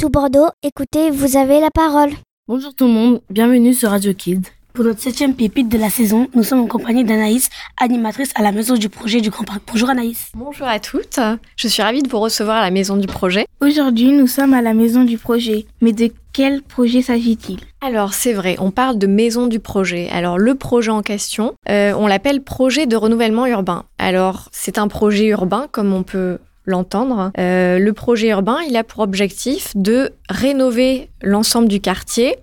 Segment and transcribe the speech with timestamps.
[0.00, 2.08] tout Bordeaux, écoutez, vous avez la parole.
[2.48, 4.46] Bonjour tout le monde, bienvenue sur Radio Kid.
[4.72, 8.50] Pour notre septième pépite de la saison, nous sommes en compagnie d'Anaïs, animatrice à la
[8.50, 9.60] maison du projet du Grand Parc.
[9.70, 10.32] Bonjour Anaïs.
[10.34, 11.20] Bonjour à toutes,
[11.54, 13.44] je suis ravie de vous recevoir à la maison du projet.
[13.60, 15.66] Aujourd'hui, nous sommes à la maison du projet.
[15.82, 17.60] Mais de quel projet s'agit-il?
[17.82, 20.08] Alors c'est vrai, on parle de maison du projet.
[20.08, 23.84] Alors le projet en question, euh, on l'appelle projet de renouvellement urbain.
[23.98, 26.38] Alors c'est un projet urbain comme on peut
[26.70, 27.30] l'entendre.
[27.38, 32.36] Euh, le projet urbain, il a pour objectif de rénover l'ensemble du quartier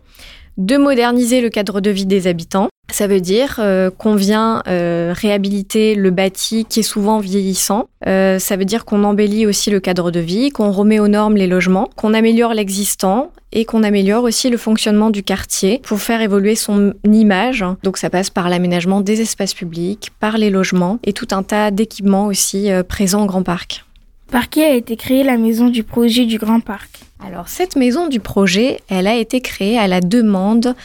[0.58, 2.68] de moderniser le cadre de vie des habitants.
[2.90, 7.90] Ça veut dire euh, qu'on vient euh, réhabiliter le bâti qui est souvent vieillissant.
[8.06, 11.48] Ça veut dire qu'on embellit aussi le cadre de vie, qu'on remet aux normes les
[11.48, 16.56] logements, qu'on améliore l'existant et qu'on améliore aussi le fonctionnement du quartier pour faire évoluer
[16.56, 17.66] son image.
[17.84, 21.72] Donc ça passe par l'aménagement des espaces publics, par les logements et tout un tas
[21.72, 23.87] d'équipements aussi présents au Grand Parc.
[24.32, 28.08] Par qui a été créée la maison du projet du Grand Parc alors cette maison
[28.08, 30.76] du projet, elle a été créée à la demande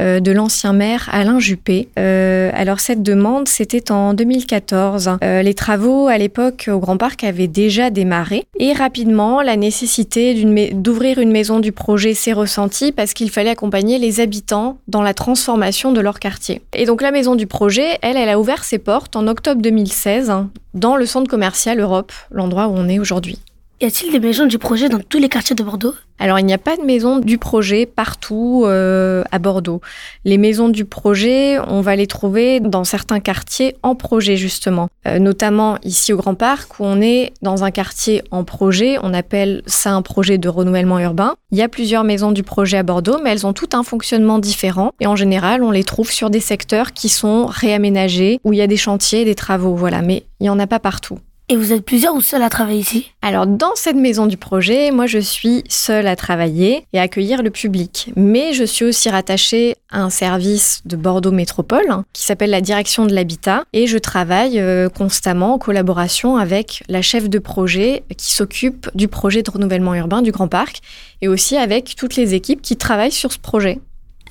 [0.00, 1.90] euh, de l'ancien maire Alain Juppé.
[1.98, 5.18] Euh, alors cette demande, c'était en 2014.
[5.22, 10.42] Euh, les travaux à l'époque au Grand Parc avaient déjà démarré et rapidement la nécessité
[10.72, 15.12] d'ouvrir une maison du projet s'est ressentie parce qu'il fallait accompagner les habitants dans la
[15.12, 16.62] transformation de leur quartier.
[16.72, 20.30] Et donc la maison du projet, elle, elle a ouvert ses portes en octobre 2016
[20.30, 23.38] hein, dans le centre commercial Europe, l'endroit où on est aujourd'hui.
[23.82, 25.92] Y a-t-il des maisons du projet dans tous les quartiers de Bordeaux?
[26.20, 29.80] Alors, il n'y a pas de maisons du projet partout euh, à Bordeaux.
[30.24, 34.88] Les maisons du projet, on va les trouver dans certains quartiers en projet, justement.
[35.08, 38.98] Euh, notamment ici au Grand Parc, où on est dans un quartier en projet.
[39.02, 41.34] On appelle ça un projet de renouvellement urbain.
[41.50, 44.38] Il y a plusieurs maisons du projet à Bordeaux, mais elles ont tout un fonctionnement
[44.38, 44.92] différent.
[45.00, 48.62] Et en général, on les trouve sur des secteurs qui sont réaménagés, où il y
[48.62, 49.74] a des chantiers, des travaux.
[49.74, 51.18] Voilà, mais il n'y en a pas partout.
[51.52, 53.12] Et vous êtes plusieurs ou seul à travailler ici?
[53.20, 57.42] Alors dans cette maison du projet, moi je suis seule à travailler et à accueillir
[57.42, 58.10] le public.
[58.16, 62.62] Mais je suis aussi rattachée à un service de Bordeaux Métropole hein, qui s'appelle la
[62.62, 68.02] direction de l'habitat et je travaille euh, constamment en collaboration avec la chef de projet
[68.16, 70.80] qui s'occupe du projet de renouvellement urbain du Grand Parc
[71.20, 73.78] et aussi avec toutes les équipes qui travaillent sur ce projet.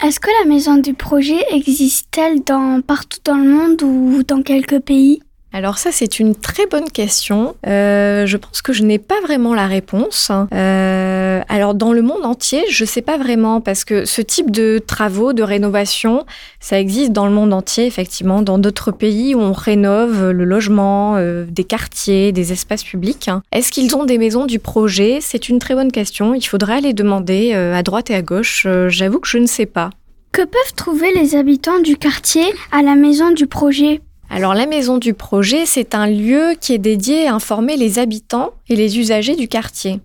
[0.03, 4.79] Est-ce que la maison du projet existe-t-elle dans, partout dans le monde ou dans quelques
[4.79, 5.21] pays?
[5.53, 7.55] Alors ça, c'est une très bonne question.
[7.67, 10.31] Euh, je pense que je n'ai pas vraiment la réponse.
[10.53, 14.49] Euh, alors dans le monde entier, je ne sais pas vraiment parce que ce type
[14.49, 16.25] de travaux, de rénovation,
[16.61, 21.15] ça existe dans le monde entier, effectivement, dans d'autres pays où on rénove le logement,
[21.17, 23.29] euh, des quartiers, des espaces publics.
[23.51, 25.19] Est-ce qu'ils ont des maisons du projet?
[25.21, 26.33] C'est une très bonne question.
[26.33, 28.65] Il faudrait aller demander à droite et à gauche.
[28.87, 29.89] J'avoue que je ne sais pas.
[30.31, 34.01] Que peuvent trouver les habitants du quartier à la maison du projet?
[34.33, 38.51] Alors la maison du projet, c'est un lieu qui est dédié à informer les habitants
[38.69, 39.99] et les usagers du quartier.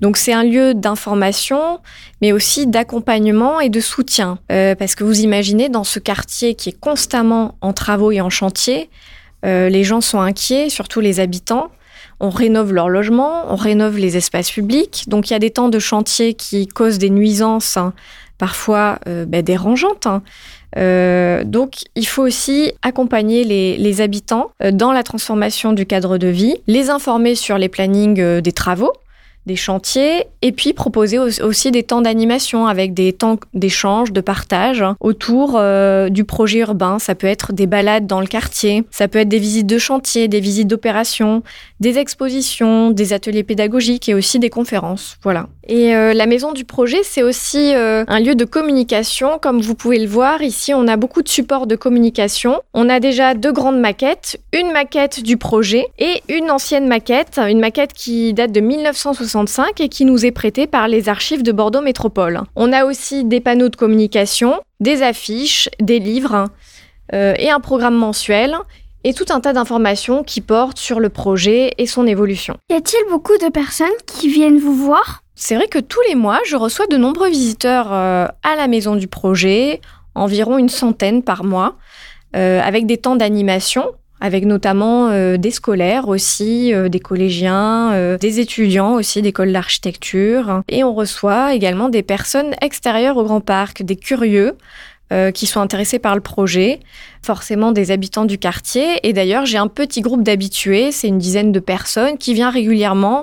[0.00, 1.80] Donc c'est un lieu d'information,
[2.22, 4.38] mais aussi d'accompagnement et de soutien.
[4.50, 8.30] Euh, parce que vous imaginez, dans ce quartier qui est constamment en travaux et en
[8.30, 8.88] chantier,
[9.44, 11.68] euh, les gens sont inquiets, surtout les habitants.
[12.20, 15.04] On rénove leur logement, on rénove les espaces publics.
[15.08, 17.92] Donc il y a des temps de chantier qui causent des nuisances, hein,
[18.38, 20.06] parfois euh, ben, dérangeantes.
[20.06, 20.22] Hein.
[20.76, 26.28] Euh, donc, il faut aussi accompagner les, habitants euh, dans la transformation du cadre de
[26.28, 28.92] vie, les informer sur les plannings euh, des travaux,
[29.48, 34.84] des chantiers, et puis proposer aussi des temps d'animation avec des temps d'échange, de partage
[35.00, 35.60] autour
[36.10, 37.00] du projet urbain.
[37.00, 40.28] Ça peut être des balades dans le quartier, ça peut être des visites de chantier,
[40.28, 41.42] des visites d'opération,
[41.80, 45.16] des expositions, des ateliers pédagogiques et aussi des conférences.
[45.22, 45.48] Voilà.
[45.68, 49.38] Et euh, la maison du projet, c'est aussi euh, un lieu de communication.
[49.40, 52.62] Comme vous pouvez le voir, ici, on a beaucoup de supports de communication.
[52.72, 57.60] On a déjà deux grandes maquettes, une maquette du projet et une ancienne maquette, une
[57.60, 58.60] maquette qui date de
[59.38, 62.40] 1965 et qui nous est prêtée par les archives de Bordeaux Métropole.
[62.56, 66.46] On a aussi des panneaux de communication, des affiches, des livres
[67.12, 68.56] euh, et un programme mensuel
[69.04, 72.56] et tout un tas d'informations qui portent sur le projet et son évolution.
[72.70, 75.22] Y a-t-il beaucoup de personnes qui viennent vous voir?
[75.34, 78.96] C'est vrai que tous les mois, je reçois de nombreux visiteurs euh, à la maison
[78.96, 79.80] du projet,
[80.16, 81.76] environ une centaine par mois,
[82.34, 83.84] euh, avec des temps d'animation
[84.20, 90.62] avec notamment euh, des scolaires aussi, des collégiens, des étudiants aussi d'écoles d'architecture.
[90.68, 94.56] Et on reçoit également des personnes extérieures au Grand Parc, des curieux
[95.10, 96.80] euh, qui sont intéressés par le projet,
[97.22, 99.00] forcément des habitants du quartier.
[99.08, 103.22] Et d'ailleurs, j'ai un petit groupe d'habitués, c'est une dizaine de personnes, qui vient régulièrement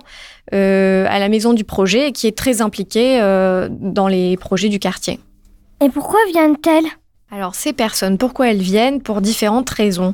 [0.56, 4.70] euh, à la maison du projet et qui est très impliqué euh, dans les projets
[4.70, 5.20] du quartier.
[5.80, 6.88] Et pourquoi viennent-elles?
[7.36, 9.02] Alors ces personnes, pourquoi elles viennent?
[9.02, 10.14] Pour différentes raisons.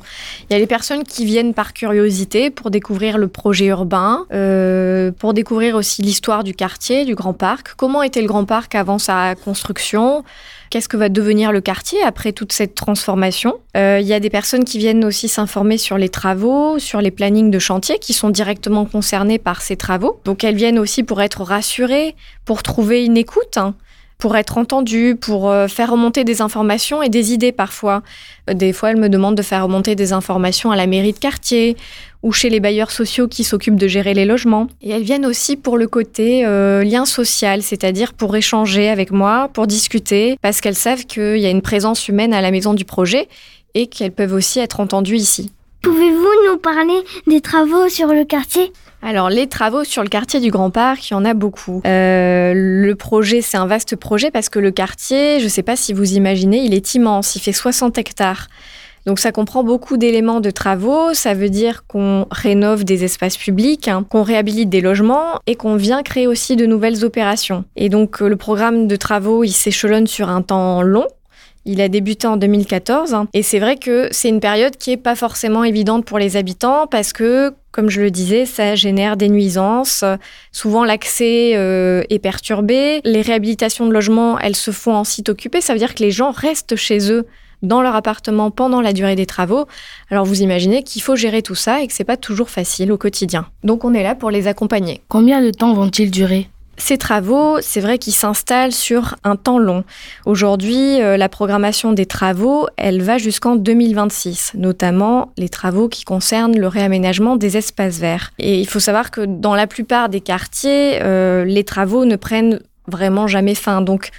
[0.50, 5.12] Il y a les personnes qui viennent par curiosité pour découvrir le projet urbain, euh,
[5.12, 7.76] pour découvrir aussi l'histoire du quartier, du Grand Parc.
[7.78, 10.24] Comment était le Grand Parc avant sa construction?
[10.72, 13.60] Qu'est-ce que va devenir le quartier après toute cette transformation?
[13.78, 17.12] Euh, Il y a des personnes qui viennent aussi s'informer sur les travaux, sur les
[17.12, 20.20] plannings de chantier qui sont directement concernés par ces travaux.
[20.26, 22.16] Donc elles viennent aussi pour être rassurées,
[22.46, 23.58] pour trouver une écoute.
[23.58, 23.76] Hein
[24.22, 28.04] pour être entendue, pour euh, faire remonter des informations et des idées parfois.
[28.50, 31.18] Euh, des fois, elle me demande de faire remonter des informations à la mairie de
[31.18, 31.76] quartier
[32.22, 34.68] ou chez les bailleurs sociaux qui s'occupent de gérer les logements.
[34.84, 39.50] Et elles viennent aussi pour le côté euh, lien social, c'est-à-dire pour échanger avec moi,
[39.54, 42.86] pour discuter, parce qu'elles savent qu'il y a une présence humaine à la maison du
[42.86, 43.28] projet
[43.74, 45.52] et qu'elles peuvent aussi être entendues ici.
[45.82, 48.72] Pouvez-vous nous parler des travaux sur le quartier?
[49.04, 51.82] Alors, les travaux sur le quartier du Grand Parc, il y en a beaucoup.
[51.86, 55.76] Euh, le projet, c'est un vaste projet parce que le quartier, je ne sais pas
[55.76, 58.48] si vous imaginez, il est immense, il fait 60 hectares.
[59.08, 63.88] Donc ça comprend beaucoup d'éléments de travaux, ça veut dire qu'on rénove des espaces publics,
[63.88, 67.66] hein, qu'on réhabilite des logements et qu'on vient créer aussi de nouvelles opérations.
[67.76, 71.08] Et donc euh, le programme de travaux, il s'échelonne sur un temps long,
[71.66, 75.16] il a débuté en 2014 et c'est vrai que c'est une période qui est pas
[75.16, 80.04] forcément évidente pour les habitants parce que, comme je le disais, ça génère des nuisances.
[80.52, 83.02] Souvent, l'accès euh, est perturbé.
[83.04, 85.62] Les réhabilitations de logements, elles se font en site occupé.
[85.62, 87.26] Ça veut dire que les gens restent chez eux
[87.62, 89.66] dans leur appartement pendant la durée des travaux.
[90.10, 92.98] Alors vous imaginez qu'il faut gérer tout ça et que c'est pas toujours facile au
[92.98, 93.48] quotidien.
[93.64, 95.02] Donc on est là pour les accompagner.
[95.08, 96.50] Combien de temps vont-ils durer?
[96.82, 99.84] Ces travaux, c'est vrai qu'ils s'installent sur un temps long.
[100.26, 106.58] Aujourd'hui, euh, la programmation des travaux, elle va jusqu'en 2026, notamment les travaux qui concernent
[106.58, 108.32] le réaménagement des espaces verts.
[108.40, 112.60] Et il faut savoir que dans la plupart des quartiers, euh, les travaux ne prennent
[112.88, 113.82] vraiment jamais fin.
[113.82, 114.10] Donc,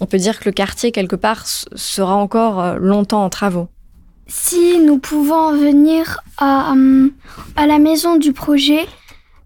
[0.00, 3.68] on peut dire que le quartier, quelque part, sera encore euh, longtemps en travaux.
[4.28, 6.74] Si nous pouvons venir à,
[7.56, 8.86] à la maison du projet,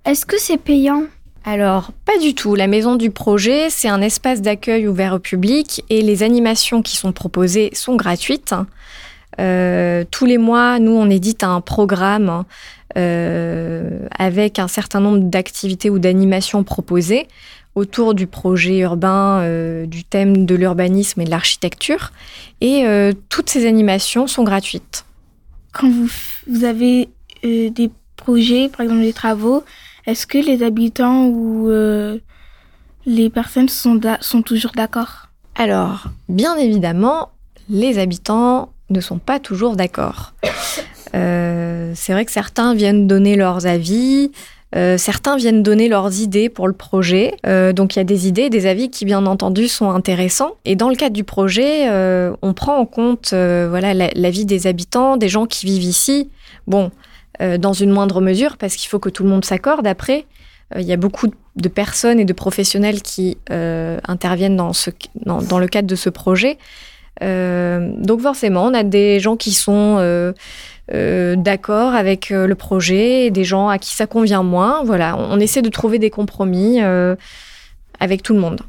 [0.05, 1.05] est-ce que c'est payant?
[1.44, 2.55] Alors, pas du tout.
[2.55, 6.96] La maison du projet, c'est un espace d'accueil ouvert au public et les animations qui
[6.96, 8.55] sont proposées sont gratuites.
[9.40, 12.44] Euh, tous les mois, nous, on édite un programme
[12.96, 17.29] euh, avec un certain nombre d'activités ou d'animations proposées
[17.75, 22.12] autour du projet urbain, euh, du thème de l'urbanisme et de l'architecture.
[22.61, 22.85] Et
[23.29, 25.05] toutes ces animations sont gratuites.
[25.73, 26.11] Quand vous,
[26.49, 27.08] vous avez
[27.44, 29.62] des projets, par exemple des travaux,
[30.08, 32.19] est-ce que les habitants ou euh,
[33.05, 35.28] les personnes sont, sont toujours d'accord?
[35.55, 37.28] Alors, bien évidemment,
[37.69, 40.32] les habitants ne sont pas toujours d'accord.
[41.14, 44.31] Euh, c'est vrai que certains viennent donner leurs avis,
[44.75, 47.34] euh, certains viennent donner leurs idées pour le projet.
[47.75, 50.52] donc il y a des idées, des avis qui bien entendu sont intéressants.
[50.64, 51.88] Et dans le cadre du projet,
[52.40, 56.31] on prend en compte voilà l'avis des habitants, des gens qui vivent ici.
[56.66, 56.90] Bon,
[57.40, 60.26] dans une moindre mesure, parce qu'il faut que tout le monde s'accorde après.
[60.75, 65.67] Euh, il y a beaucoup de personnes et de professionnels qui euh, interviennent dans, le
[65.67, 66.58] cadre de ce projet.
[67.20, 70.32] donc forcément, on a des gens qui sont
[70.88, 74.82] d'accord avec le projet et des gens à qui ça convient moins.
[74.85, 76.81] Voilà, on, essaie de trouver des compromis
[78.00, 78.61] avec tout le monde.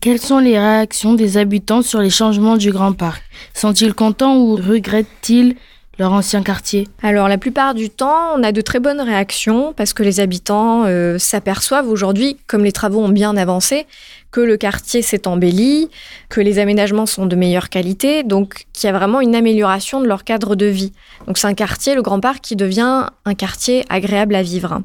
[0.00, 3.24] Quelles sont les réactions des habitants sur les changements du Grand Parc?
[3.54, 5.56] Sont-ils contents ou regrettent-ils
[5.98, 9.92] leur ancien quartier Alors la plupart du temps, on a de très bonnes réactions parce
[9.92, 13.86] que les habitants euh, s'aperçoivent aujourd'hui, comme les travaux ont bien avancé,
[14.30, 15.88] que le quartier s'est embelli,
[16.28, 20.06] que les aménagements sont de meilleure qualité, donc qu'il y a vraiment une amélioration de
[20.06, 20.92] leur cadre de vie.
[21.26, 24.82] Donc c'est un quartier, le Grand Parc, qui devient un quartier agréable à vivre.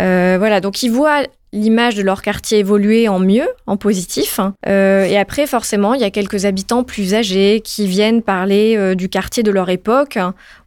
[0.00, 1.22] Euh, voilà, donc ils voient
[1.56, 4.40] l'image de leur quartier évoluer en mieux, en positif.
[4.68, 8.94] Euh, et après, forcément, il y a quelques habitants plus âgés qui viennent parler euh,
[8.94, 10.18] du quartier de leur époque,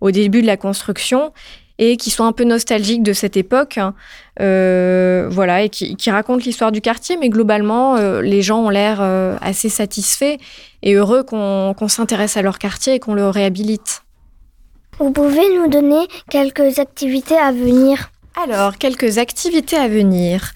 [0.02, 1.32] au début de la construction,
[1.78, 3.80] et qui sont un peu nostalgiques de cette époque.
[4.38, 9.02] voilà, et qui, racontent l'histoire du quartier, mais globalement, les gens ont l'air
[9.42, 10.38] assez satisfaits
[10.82, 14.02] et heureux qu'on s'intéresse à leur quartier et qu'on le réhabilite.
[15.00, 18.10] Vous pouvez nous donner quelques activités à venir?
[18.36, 20.54] Alors, quelques activités à venir.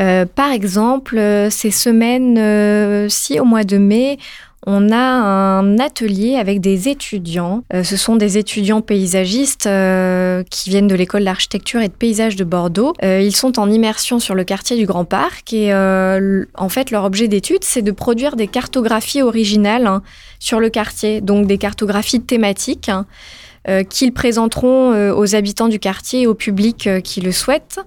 [0.00, 4.18] Euh, par exemple, euh, ces semaines-ci, au mois de mai,
[4.64, 7.64] on a un atelier avec des étudiants.
[7.74, 9.68] Euh, ce sont des étudiants paysagistes
[10.50, 12.92] qui viennent de l'école d'architecture et de paysage de Bordeaux.
[13.02, 17.26] ils sont en immersion sur le quartier du Grand Parc et en fait leur objet
[17.26, 20.02] d'étude c'est de produire des cartographies originales hein,
[20.38, 22.88] sur le quartier, donc des cartographies thématiques.
[22.88, 23.06] Hein.
[23.68, 27.78] Euh, qu'ils présenteront euh, aux habitants du quartier et au public euh, qui le souhaitent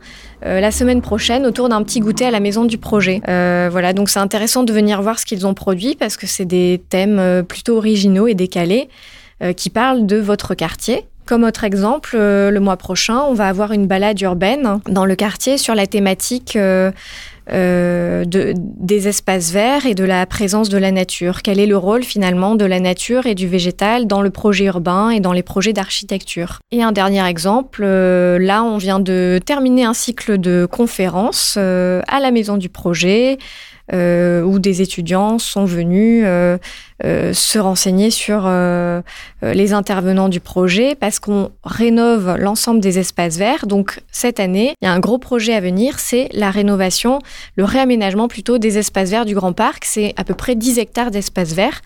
[0.41, 3.19] la semaine prochaine autour d'un petit goûter à la maison du projet.
[3.25, 6.83] voilà, donc c'est intéressant de venir voir ce qu'ils ont produit parce que c'est des
[6.87, 8.87] thèmes plutôt originaux et décalés
[9.57, 11.07] qui parlent de votre quartier.
[11.25, 15.57] Comme autre exemple, le mois prochain, on va avoir une balade urbaine dans le quartier
[15.57, 16.55] sur la thématique
[17.51, 21.41] euh, de, des espaces verts et de la présence de la nature.
[21.43, 25.09] Quel est le rôle finalement de la nature et du végétal dans le projet urbain
[25.11, 26.59] et dans les projets d'architecture?
[26.71, 32.01] Et un dernier exemple, euh, là on vient de terminer un cycle de conférences euh,
[32.07, 33.37] à la maison du projet
[33.93, 36.57] euh, où des étudiants sont venus euh,
[37.03, 38.49] euh, se renseigner sur
[39.43, 43.67] les intervenants du projet parce qu'on rénove l'ensemble des espaces verts.
[43.67, 47.19] Donc cette année, il y a un gros projet à venir, c'est la rénovation,
[47.57, 49.85] le réaménagement plutôt des espaces verts du Grand Parc.
[49.85, 51.81] C'est à peu près 10 hectares d'espaces verts.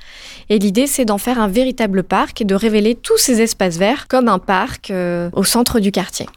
[0.50, 4.08] Et l'idée, c'est d'en faire un véritable parc et de révéler tous ces espaces verts
[4.08, 4.94] comme un parc
[5.34, 6.28] au centre du quartier.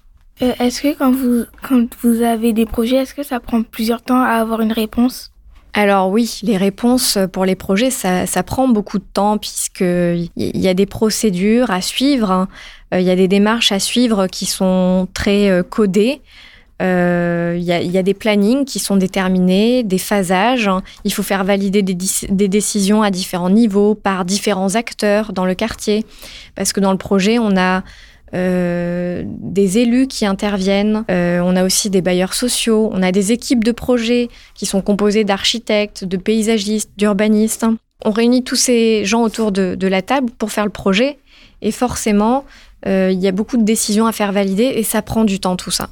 [0.41, 4.23] est-ce que quand vous, quand vous avez des projets, est-ce que ça prend plusieurs temps
[4.23, 5.32] à avoir une réponse?
[5.75, 10.75] Alors oui, les réponses pour les projets, ça, prend beaucoup de temps puisqu'il y a
[10.75, 12.49] des procédures à suivre, hein.
[12.93, 16.21] euh, il y a des démarches à suivre qui sont très euh, codées.
[16.83, 20.67] Euh, il y, a, des plannings qui sont déterminés, des phasages.
[20.67, 20.83] Hein.
[21.05, 21.97] Il faut faire valider des,
[22.29, 26.05] des, décisions à différents niveaux par différents acteurs dans le quartier.
[26.57, 27.85] Parce que dans le projet, on a
[28.35, 33.31] euh, des élus qui interviennent, euh, on a aussi des bailleurs sociaux, on a des
[33.31, 37.67] équipes de projets qui sont composées d'architectes, de paysagistes, d'urbanistes.
[38.05, 41.19] On réunit tous ces gens autour de, la table pour faire le projet
[41.61, 42.45] et forcément,
[42.87, 45.57] euh, il y a beaucoup de décisions à faire valider et ça prend du temps
[45.57, 45.91] tout ça.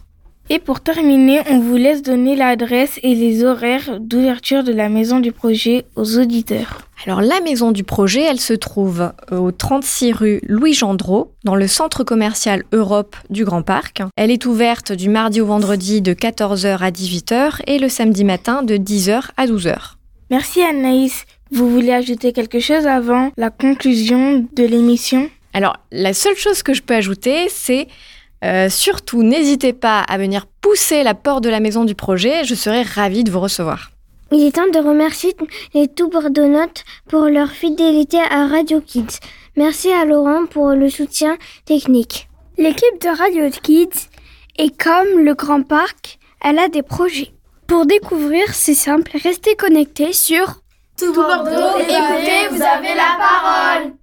[0.52, 5.20] Et pour terminer, on vous laisse donner l'adresse et les horaires d'ouverture de la maison
[5.20, 6.88] du projet aux auditeurs.
[7.06, 11.68] Alors la maison du projet, elle se trouve au 36 rue Louis Gendreau, dans le
[11.68, 14.02] centre commercial Europe du Grand Parc.
[14.16, 18.64] Elle est ouverte du mardi au vendredi de 14h à 18h et le samedi matin
[18.64, 19.76] de 10h à 12h.
[20.32, 21.26] Merci Anaïs.
[21.52, 25.30] Vous voulez ajouter quelque chose avant la conclusion de l'émission?
[25.52, 27.86] Alors la seule chose que je peux ajouter, c'est
[28.44, 32.44] euh, surtout, n'hésitez pas à venir pousser la porte de la maison du projet.
[32.44, 33.90] Je serai ravie de vous recevoir.
[34.32, 35.34] Il est temps de remercier
[35.74, 39.18] les tout bordeauxnotes pour leur fidélité à Radio Kids.
[39.56, 42.28] Merci à Laurent pour le soutien technique.
[42.56, 44.08] L'équipe de Radio Kids
[44.56, 47.32] est comme le Grand Parc, elle a des projets.
[47.66, 50.60] Pour découvrir, c'est simple, restez connectés sur
[50.98, 53.92] Tout Bordeaux, écoutez, vous avez la parole.